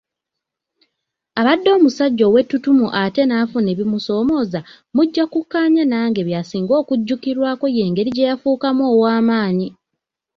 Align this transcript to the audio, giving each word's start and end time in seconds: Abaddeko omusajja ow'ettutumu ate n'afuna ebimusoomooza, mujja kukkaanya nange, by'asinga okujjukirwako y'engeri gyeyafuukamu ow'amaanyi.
Abaddeko 1.39 1.75
omusajja 1.79 2.23
ow'ettutumu 2.27 2.85
ate 3.01 3.21
n'afuna 3.25 3.67
ebimusoomooza, 3.71 4.59
mujja 4.95 5.23
kukkaanya 5.33 5.83
nange, 5.91 6.21
by'asinga 6.27 6.73
okujjukirwako 6.81 7.65
y'engeri 7.75 8.09
gyeyafuukamu 8.15 8.83
ow'amaanyi. 8.93 9.67